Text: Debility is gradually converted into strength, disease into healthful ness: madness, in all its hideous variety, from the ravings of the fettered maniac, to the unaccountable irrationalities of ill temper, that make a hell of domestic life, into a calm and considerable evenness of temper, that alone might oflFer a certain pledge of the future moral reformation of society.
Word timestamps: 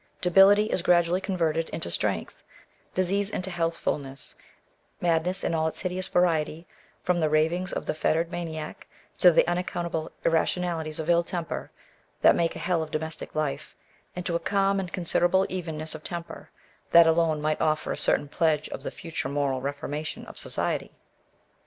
Debility 0.19 0.65
is 0.71 0.81
gradually 0.81 1.21
converted 1.21 1.69
into 1.69 1.91
strength, 1.91 2.41
disease 2.95 3.29
into 3.29 3.51
healthful 3.51 3.99
ness: 3.99 4.33
madness, 4.99 5.43
in 5.43 5.53
all 5.53 5.67
its 5.67 5.81
hideous 5.81 6.07
variety, 6.07 6.65
from 7.03 7.19
the 7.19 7.29
ravings 7.29 7.71
of 7.71 7.85
the 7.85 7.93
fettered 7.93 8.31
maniac, 8.31 8.87
to 9.19 9.29
the 9.31 9.47
unaccountable 9.47 10.11
irrationalities 10.25 10.99
of 10.99 11.07
ill 11.07 11.21
temper, 11.21 11.69
that 12.21 12.33
make 12.33 12.55
a 12.55 12.57
hell 12.57 12.81
of 12.81 12.89
domestic 12.89 13.35
life, 13.35 13.75
into 14.15 14.35
a 14.35 14.39
calm 14.39 14.79
and 14.79 14.91
considerable 14.91 15.45
evenness 15.49 15.93
of 15.93 16.03
temper, 16.03 16.49
that 16.89 17.05
alone 17.05 17.39
might 17.39 17.59
oflFer 17.59 17.91
a 17.91 17.95
certain 17.95 18.27
pledge 18.27 18.67
of 18.69 18.81
the 18.81 18.89
future 18.89 19.29
moral 19.29 19.61
reformation 19.61 20.25
of 20.25 20.35
society. 20.35 20.89